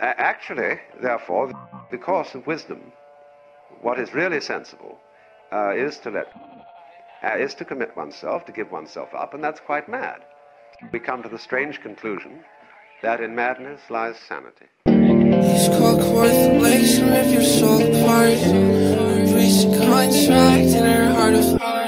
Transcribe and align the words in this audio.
Actually, 0.00 0.78
therefore, 1.02 1.52
the 1.90 1.98
course 1.98 2.34
of 2.34 2.46
wisdom, 2.46 2.92
what 3.82 3.98
is 3.98 4.14
really 4.14 4.40
sensible, 4.40 4.98
uh, 5.52 5.70
is 5.74 5.98
to 5.98 6.10
let, 6.10 6.26
uh, 7.24 7.36
is 7.36 7.54
to 7.54 7.64
commit 7.64 7.96
oneself, 7.96 8.44
to 8.46 8.52
give 8.52 8.70
oneself 8.70 9.08
up, 9.14 9.34
and 9.34 9.42
that's 9.42 9.60
quite 9.60 9.88
mad. 9.88 10.20
We 10.92 11.00
come 11.00 11.22
to 11.24 11.28
the 11.28 11.38
strange 11.38 11.80
conclusion 11.80 12.44
that 13.02 13.20
in 13.20 13.34
madness 13.34 13.80
lies 13.90 14.16
sanity. 14.28 14.66
Legs 16.60 17.00
rip 17.02 17.26
your 17.32 17.42
soul 17.42 17.82
apart. 17.82 18.38
Breach 19.32 19.64
a 19.64 19.78
contract 19.78 20.68
in 20.78 20.84
her 20.84 21.12
heart 21.12 21.34
of 21.34 21.60
heart. 21.60 21.78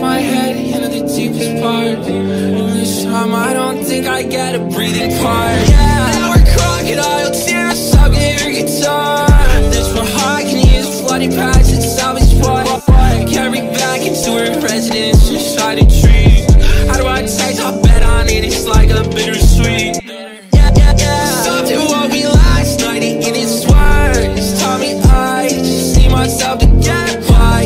My 0.00 0.20
head 0.20 0.56
into 0.56 0.88
the 0.88 1.06
deepest 1.08 1.60
part. 1.60 2.04
This 2.04 3.04
time 3.04 3.34
I 3.34 3.52
don't 3.52 3.82
think 3.82 4.06
I 4.06 4.22
get 4.22 4.54
a 4.54 4.60
breathing 4.60 5.10
part. 5.18 5.87
Taught 24.68 24.80
me 24.80 25.00
I 25.00 25.48
see 25.48 26.08
myself 26.10 26.58
to 26.60 26.66
get 26.66 27.26
by. 27.26 27.64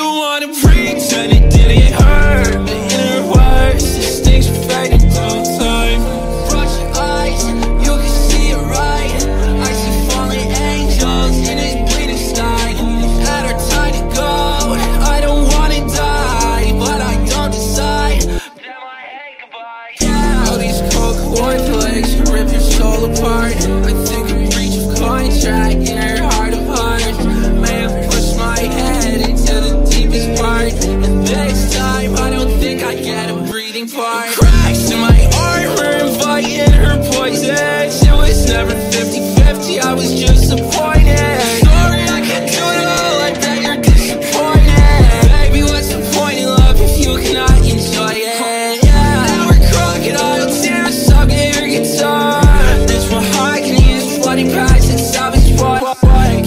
Wanna 0.00 0.48
pretend 0.48 1.32
it 1.32 1.50
didn't 1.52 1.92
hurt. 2.02 2.66
The 2.66 2.76
inner 2.94 3.22
fading 4.66 4.98
through 4.98 5.44
time. 5.58 6.00
Brush 6.50 6.74
your 6.80 6.90
eyes, 6.98 7.42
you 7.86 7.94
can 8.02 8.14
see 8.26 8.50
it 8.50 8.62
right. 8.74 9.12
I 9.62 9.70
see 9.80 9.96
falling 10.10 10.50
angels 10.66 11.36
in 11.48 11.58
his 11.58 11.74
bleeding 11.86 12.22
sky. 12.30 12.74
Our 13.46 13.56
time 13.70 13.92
to 13.98 14.02
go, 14.16 14.34
I 15.14 15.20
don't 15.20 15.44
wanna 15.46 15.80
die, 15.94 16.72
but 16.82 17.00
I 17.00 17.14
don't 17.30 17.52
decide. 17.52 18.22
Damn, 18.22 18.82
I 18.82 19.06
hate 19.14 19.38
goodbye. 19.42 20.50
All 20.50 20.58
these 20.58 20.80
cold 20.92 21.16
rip 22.32 22.50
your 22.50 22.60
soul 22.60 23.04
apart. 23.04 23.54
I 23.54 23.92
think 24.06 24.37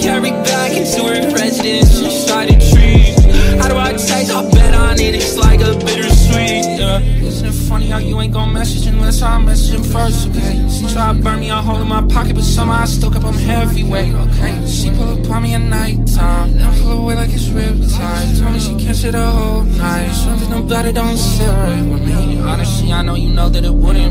Carry 0.02 0.30
back 0.30 0.72
into 0.72 1.00
her 1.04 1.32
residence, 1.32 2.00
just 2.00 2.26
sided 2.26 2.60
trees. 2.60 3.14
How 3.60 3.68
do 3.68 3.76
I 3.76 3.92
taste? 3.92 4.32
I 4.32 4.50
bet 4.50 4.74
on 4.74 4.98
it, 4.98 5.14
it's 5.14 5.36
like 5.36 5.60
a 5.60 5.74
bittersweet. 5.78 6.64
Yeah. 6.80 6.98
Isn't 6.98 7.46
it 7.46 7.52
funny 7.68 7.86
how 7.86 7.98
you 7.98 8.20
ain't 8.20 8.32
gon' 8.32 8.52
message 8.52 8.84
unless 8.86 9.22
I 9.22 9.38
message 9.38 9.76
him 9.76 9.84
first, 9.84 10.28
okay? 10.30 10.68
She 10.68 10.92
try 10.92 11.12
to 11.14 11.22
burn 11.22 11.38
me, 11.38 11.52
I 11.52 11.62
hold 11.62 11.82
in 11.82 11.86
my 11.86 12.02
pocket, 12.08 12.34
but 12.34 12.42
somehow 12.42 12.82
I 12.82 12.84
stuck 12.86 13.14
up, 13.14 13.24
I'm 13.24 13.34
heavyweight, 13.34 14.12
okay? 14.12 14.66
She 14.66 14.90
pull 14.90 15.08
up 15.08 15.30
on 15.30 15.44
me 15.44 15.54
at 15.54 15.60
nighttime, 15.60 16.58
then 16.58 16.82
pull 16.82 17.04
away 17.04 17.14
like 17.14 17.30
it's 17.30 17.48
rip 17.50 17.70
time. 17.96 18.36
Told 18.36 18.52
me 18.54 18.58
she 18.58 18.74
can't 18.84 18.96
sit 18.96 19.12
the 19.12 19.24
whole 19.24 19.62
night. 19.62 20.10
Something 20.10 20.52
about 20.52 20.84
it 20.84 20.96
don't 20.96 21.16
sit 21.16 21.46
right 21.46 21.80
with 21.80 22.02
me. 22.04 22.40
Honestly, 22.40 22.92
I 22.92 23.02
know 23.02 23.14
you 23.14 23.28
know 23.28 23.48
that 23.48 23.64
it 23.64 23.72
wouldn't 23.72 24.01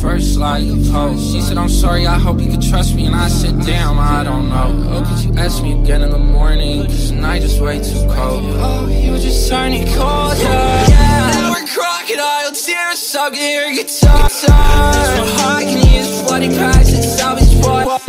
first 0.00 0.38
lie 0.38 0.58
you 0.58 0.82
told. 0.90 1.18
She 1.18 1.40
said, 1.40 1.58
I'm 1.58 1.68
sorry, 1.68 2.06
I 2.06 2.18
hope 2.18 2.40
you 2.40 2.48
can 2.48 2.60
trust 2.60 2.94
me. 2.94 3.06
And 3.06 3.14
I 3.14 3.28
said, 3.28 3.60
damn, 3.60 3.98
I 3.98 4.24
don't 4.24 4.48
know. 4.48 4.68
Oh, 4.90 5.04
could 5.06 5.24
you 5.24 5.34
ask 5.38 5.62
me 5.62 5.72
again 5.80 6.02
in 6.02 6.10
the 6.10 6.18
morning? 6.18 6.86
Cause 6.86 7.10
night 7.12 7.42
is 7.42 7.60
way 7.60 7.78
too 7.78 8.06
cold. 8.14 8.44
Oh, 8.44 8.88
you 8.88 9.16
just 9.18 9.48
turning 9.48 9.86
colder. 9.88 10.42
Yeah, 10.42 11.30
now 11.32 11.52
we're 11.52 11.66
crocodile 11.66 12.52
tears, 12.52 12.98
suck 12.98 13.34
your 13.36 13.72
guitar. 13.74 14.30
So 14.30 14.48
heart 14.50 15.64
can 15.64 15.94
use 15.94 16.22
flooding 16.22 16.52
packs 16.52 16.92
and 16.92 17.04
salvage 17.04 17.54
what 17.64 18.00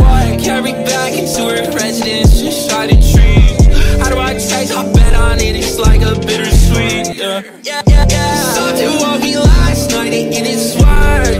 Carry 0.41 0.71
back 0.71 1.13
into 1.13 1.43
her 1.43 1.71
residence, 1.77 2.41
just 2.41 2.69
try 2.69 2.87
to 2.87 2.95
treat. 2.95 3.61
How 4.01 4.09
do 4.09 4.17
I 4.17 4.33
taste? 4.33 4.73
I 4.73 4.91
bet 4.91 5.13
on 5.13 5.39
it, 5.39 5.55
it's 5.55 5.77
like 5.77 6.01
a 6.01 6.15
bittersweet. 6.19 7.15
Yeah, 7.15 7.41
yeah, 7.61 7.81
yeah. 7.87 8.05
yeah. 8.09 8.35
Something 8.55 8.99
woke 8.99 9.21
me 9.21 9.37
last 9.37 9.91
night, 9.91 10.13
and 10.13 10.47
it's 10.47 10.75
wild. 10.81 11.30